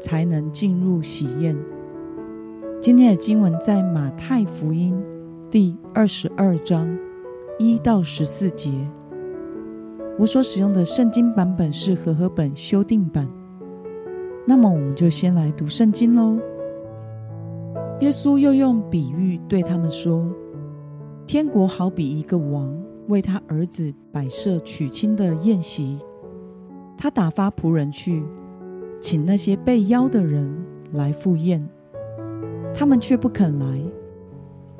[0.00, 1.56] 才能进入喜宴。
[2.80, 4.98] 今天的经文在马太福音
[5.50, 6.88] 第二十二章
[7.58, 8.70] 一到十四节。
[10.18, 13.28] 我所使用的圣经版本是和合本修订版。
[14.46, 16.38] 那么，我们就先来读圣经喽。
[18.00, 20.26] 耶稣又用比喻对他们说
[21.26, 22.74] ：“天国好比一个王
[23.08, 25.98] 为他儿子摆设娶亲的宴席，
[26.96, 28.24] 他打发仆人去。”
[29.00, 30.54] 请那些被邀的人
[30.92, 31.66] 来赴宴，
[32.74, 33.80] 他们却不肯来。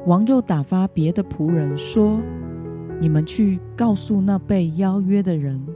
[0.06, 2.20] 王又打发别的仆人说
[3.00, 5.66] ：“你们去告诉那被邀约的人，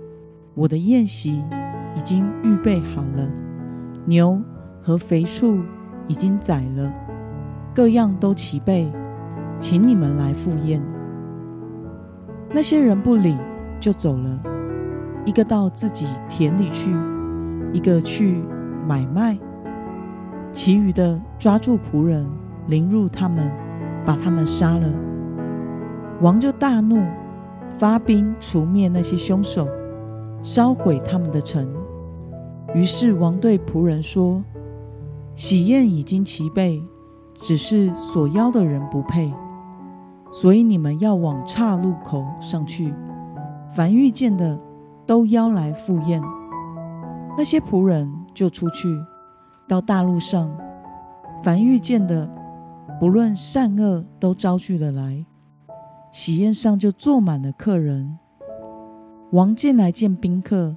[0.54, 1.42] 我的宴席
[1.96, 3.28] 已经预备好了，
[4.04, 4.40] 牛
[4.82, 5.60] 和肥畜
[6.06, 6.92] 已经宰了，
[7.74, 8.90] 各样都齐备，
[9.58, 10.82] 请你们来赴宴。”
[12.52, 13.34] 那些人不理，
[13.80, 14.40] 就走了，
[15.24, 16.90] 一个到自己田里去。
[17.74, 18.40] 一个去
[18.86, 19.36] 买卖，
[20.52, 22.24] 其余的抓住仆人，
[22.68, 23.50] 凌辱他们，
[24.06, 24.88] 把他们杀了。
[26.20, 27.02] 王就大怒，
[27.72, 29.66] 发兵除灭那些凶手，
[30.40, 31.68] 烧毁他们的城。
[32.74, 34.44] 于是王对仆人说
[35.34, 36.80] ：“喜宴已经齐备，
[37.40, 39.34] 只是所邀的人不配，
[40.30, 42.94] 所以你们要往岔路口上去，
[43.72, 44.56] 凡遇见的
[45.04, 46.22] 都邀来赴宴。”
[47.36, 48.88] 那些仆人就出去，
[49.66, 50.56] 到大路上，
[51.42, 52.30] 凡遇见的，
[53.00, 55.26] 不论善恶，都招聚了来。
[56.12, 58.18] 喜宴上就坐满了客人。
[59.32, 60.76] 王进来见宾客，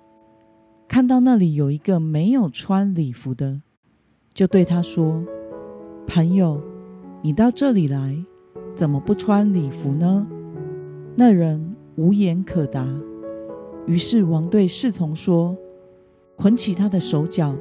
[0.88, 3.62] 看到那里有一个没有穿礼服的，
[4.34, 5.23] 就对他说
[6.07, 6.59] ：“朋友，
[7.22, 8.17] 你到这里来，
[8.75, 10.25] 怎么不穿礼服呢？”
[11.16, 12.84] 那人无言可答。
[13.85, 15.56] 于是王对侍从说。
[16.37, 17.55] 捆起他的手脚，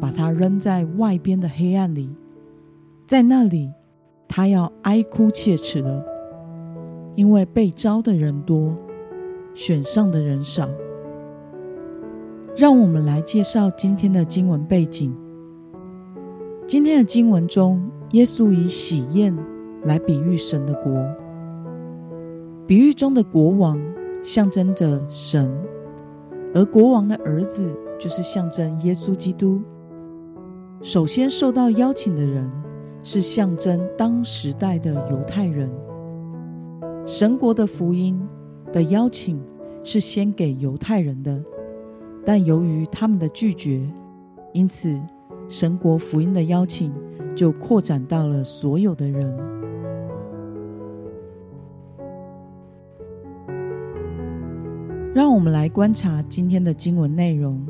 [0.00, 2.08] 把他扔在外边的黑暗里，
[3.04, 3.68] 在那里，
[4.28, 6.06] 他要哀哭切齿了，
[7.16, 8.76] 因为被招的人多，
[9.54, 10.68] 选上的人少。
[12.56, 15.12] 让我们来介绍今天的经文背景。
[16.68, 19.36] 今天的经文中，耶稣以喜宴
[19.82, 21.04] 来比喻神的国，
[22.68, 23.80] 比喻中的国王
[24.22, 25.52] 象征着神，
[26.54, 27.74] 而国王的儿子。
[28.02, 29.62] 就是象征耶稣基督。
[30.80, 32.50] 首先受到邀请的人
[33.04, 35.70] 是象征当时代的犹太人。
[37.06, 38.20] 神国的福音
[38.72, 39.40] 的邀请
[39.84, 41.40] 是先给犹太人的，
[42.26, 43.88] 但由于他们的拒绝，
[44.52, 45.00] 因此
[45.48, 46.92] 神国福音的邀请
[47.36, 49.38] 就扩展到了所有的人。
[55.14, 57.64] 让我们来观察今天的经文内容。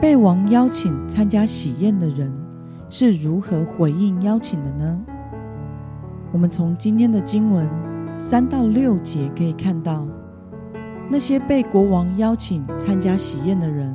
[0.00, 2.32] 被王邀请参加喜宴的人
[2.88, 4.98] 是如何回应邀请的呢？
[6.32, 7.68] 我们从今天的经文
[8.18, 10.06] 三到六节可以看到，
[11.10, 13.94] 那些被国王邀请参加喜宴的人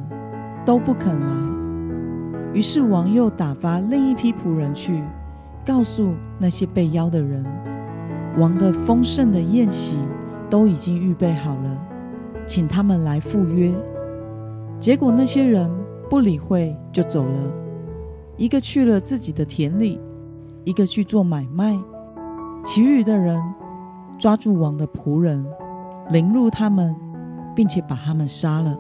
[0.64, 1.28] 都不肯来。
[2.54, 5.04] 于是王又打发另一批仆人去
[5.66, 7.44] 告诉那些被邀的人，
[8.38, 9.98] 王的丰盛的宴席
[10.52, 11.82] 都已经预备好了，
[12.46, 13.74] 请他们来赴约。
[14.80, 15.68] 结果那些人。
[16.10, 17.52] 不理会就走了，
[18.38, 20.00] 一个去了自己的田里，
[20.64, 21.78] 一个去做买卖，
[22.64, 23.42] 其余的人
[24.18, 25.46] 抓住王的仆人，
[26.10, 26.96] 凌辱他们，
[27.56, 28.78] 并且把他们杀了。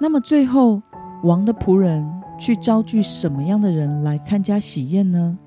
[0.00, 0.82] 那么最后，
[1.22, 2.06] 王的仆人
[2.38, 5.38] 去招聚什么样的人来参加喜宴呢？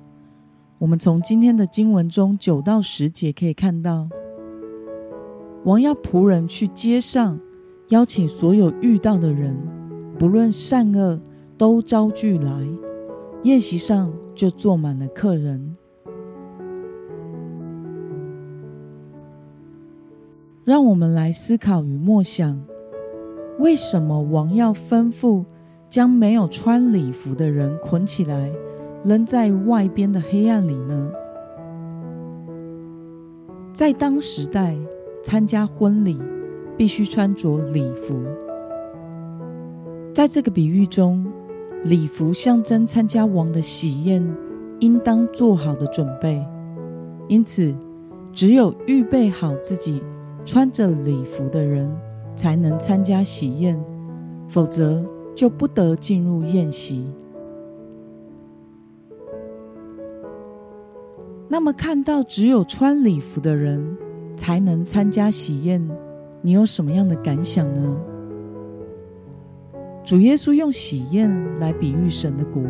[0.78, 4.08] 我们从今天的经文中九到十节可以看到。
[5.64, 7.38] 王要仆人去街上
[7.88, 9.56] 邀请所有遇到的人，
[10.18, 11.20] 不论善恶，
[11.58, 12.66] 都招聚来。
[13.42, 15.76] 宴席上就坐满了客人。
[20.64, 22.60] 让我们来思考与默想：
[23.58, 25.44] 为什么王要吩咐
[25.88, 28.52] 将没有穿礼服的人捆起来，
[29.04, 31.10] 扔在外边的黑暗里呢？
[33.72, 34.76] 在当时代。
[35.22, 36.18] 参加婚礼
[36.76, 38.16] 必须穿着礼服，
[40.14, 41.26] 在这个比喻中，
[41.84, 44.24] 礼服象征参加王的喜宴
[44.80, 46.44] 应当做好的准备，
[47.28, 47.74] 因此
[48.32, 50.02] 只有预备好自己
[50.44, 51.90] 穿着礼服的人
[52.34, 53.78] 才能参加喜宴，
[54.48, 55.04] 否则
[55.34, 57.04] 就不得进入宴席。
[61.48, 63.96] 那么，看到只有穿礼服的人
[64.38, 65.84] 才能参加喜宴，
[66.40, 67.96] 你有什么样的感想呢？
[70.04, 72.62] 主耶稣用喜宴来比喻神的国，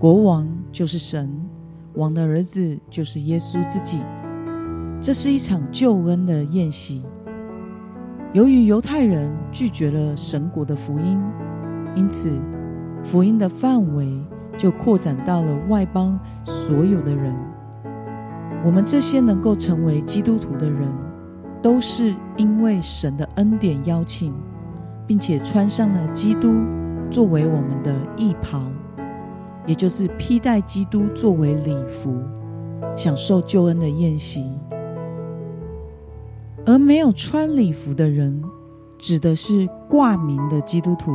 [0.00, 1.30] 国王就是神，
[1.94, 4.00] 王的儿子就是耶稣自己。
[5.00, 7.02] 这是一场救恩的宴席。
[8.32, 11.18] 由于犹太人拒绝了神国的福音，
[11.94, 12.32] 因此
[13.04, 14.20] 福音的范围
[14.58, 17.32] 就扩展到了外邦所有的人。
[18.62, 20.92] 我们这些能够成为基督徒的人，
[21.62, 24.34] 都是因为神的恩典邀请，
[25.06, 26.60] 并且穿上了基督
[27.10, 28.60] 作为我们的义袍，
[29.64, 32.14] 也就是披戴基督作为礼服，
[32.94, 34.44] 享受救恩的宴席。
[36.66, 38.42] 而没有穿礼服的人，
[38.98, 41.12] 指的是挂名的基督徒，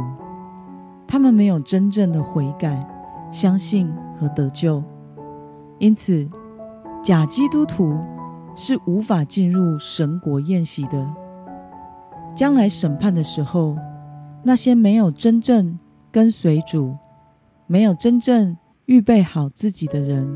[1.07, 2.79] 他们没有真正的悔改、
[3.31, 4.83] 相信和得救，
[5.77, 6.27] 因此。
[7.05, 7.95] 假基督徒
[8.55, 11.07] 是无法进入神国宴席的。
[12.35, 13.77] 将来审判的时候，
[14.41, 15.77] 那些没有真正
[16.11, 16.97] 跟随主、
[17.67, 18.57] 没有真正
[18.87, 20.27] 预备好自己的人，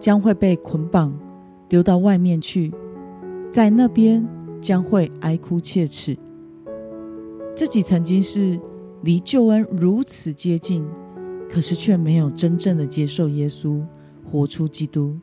[0.00, 1.16] 将会被捆绑
[1.68, 2.74] 丢到外面去，
[3.48, 4.26] 在那边
[4.60, 6.18] 将会哀哭切齿。
[7.54, 8.58] 自己曾经是
[9.02, 10.84] 离救恩如此接近，
[11.48, 13.80] 可是却没有真正的接受耶稣，
[14.24, 15.16] 活出基督。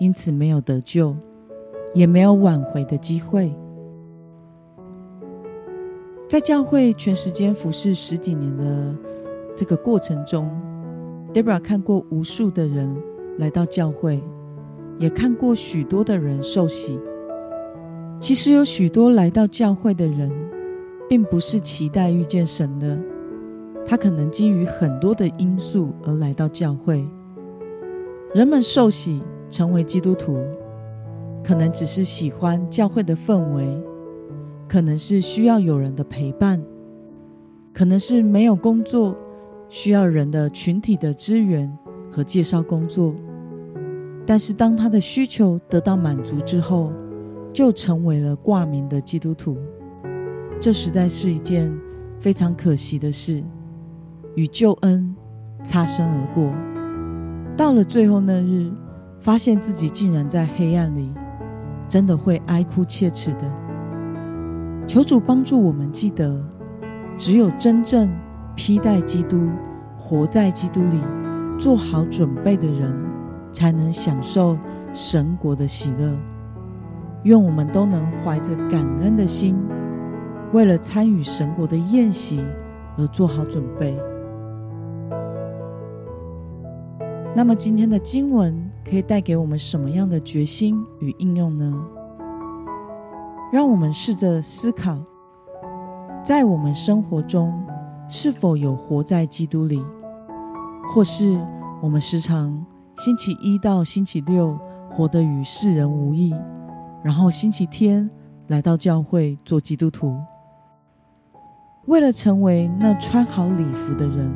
[0.00, 1.14] 因此没有得救，
[1.92, 3.54] 也没有挽回的机会。
[6.26, 8.96] 在教会全时间服侍十几年的
[9.54, 10.50] 这个过程中
[11.34, 12.96] ，Debra 看过无数的人
[13.36, 14.22] 来到教会，
[14.98, 16.98] 也看过许多的人受洗。
[18.18, 20.32] 其实有许多来到教会的人，
[21.10, 22.98] 并不是期待遇见神的，
[23.84, 27.06] 他可能基于很多的因素而来到教会。
[28.32, 29.20] 人们受洗。
[29.50, 30.38] 成为基督徒，
[31.42, 33.66] 可能只是喜欢教会的氛围，
[34.68, 36.62] 可能是需要有人的陪伴，
[37.74, 39.16] 可能是没有工作，
[39.68, 41.70] 需要人的群体的支援
[42.12, 43.12] 和介绍工作。
[44.24, 46.92] 但是，当他的需求得到满足之后，
[47.52, 49.56] 就成为了挂名的基督徒。
[50.60, 51.76] 这实在是一件
[52.20, 53.42] 非常可惜的事，
[54.36, 55.16] 与救恩
[55.64, 56.52] 擦身而过。
[57.56, 58.70] 到了最后那日。
[59.20, 61.12] 发现自己竟然在黑暗里，
[61.86, 63.52] 真的会哀哭切齿的。
[64.86, 66.42] 求主帮助我们记得，
[67.18, 68.10] 只有真正
[68.56, 69.48] 披戴基督、
[69.98, 70.98] 活在基督里、
[71.58, 72.96] 做好准备的人，
[73.52, 74.56] 才能享受
[74.94, 76.16] 神国的喜乐。
[77.24, 79.54] 愿我们都能怀着感恩的心，
[80.54, 82.40] 为了参与神国的宴席
[82.96, 83.98] 而做好准备。
[87.34, 88.70] 那么，今天的经文。
[88.82, 91.80] 可以带给我们什么样的决心与应用呢？
[93.52, 94.98] 让我们试着思考，
[96.24, 97.54] 在我们生活中
[98.08, 99.80] 是否有活在基督里，
[100.88, 101.40] 或是
[101.80, 104.58] 我们时常星期一到星期六
[104.90, 106.34] 活得与世人无异，
[107.04, 108.10] 然后星期天
[108.48, 110.18] 来到教会做基督徒，
[111.86, 114.32] 为了成为那穿好礼服的人，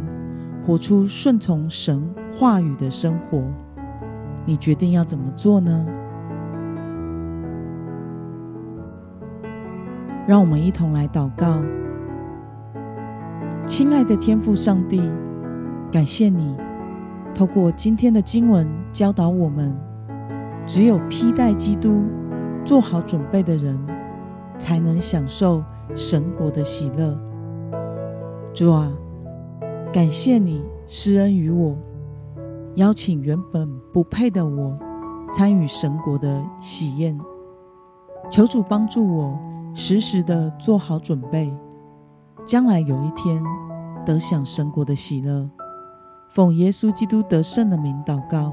[0.65, 2.03] 活出顺从神
[2.33, 3.43] 话语的生活。
[4.47, 5.87] 你决定要怎么做呢？
[10.27, 11.63] 让我们一同来祷告。
[13.67, 15.03] 亲爱的天父上帝，
[15.93, 16.57] 感谢你
[17.35, 19.75] 透过今天的经文教导我们：
[20.67, 22.05] 只有披戴基督、
[22.65, 23.79] 做好准备的人，
[24.59, 25.63] 才能享受
[25.95, 27.15] 神国的喜乐。
[28.55, 28.91] 主啊，
[29.95, 31.77] 感谢你施恩于我。
[32.75, 34.77] 邀请原本不配的我
[35.31, 37.17] 参与神国的喜宴，
[38.29, 39.39] 求主帮助我
[39.73, 41.57] 时时的做好准备，
[42.45, 43.41] 将来有一天
[44.05, 45.49] 得享神国的喜乐。
[46.29, 48.53] 奉耶稣基督得胜的名祷告。